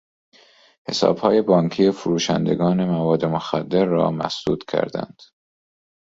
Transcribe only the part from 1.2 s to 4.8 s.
بانکی فروشندگان مواد مخدر را مسدود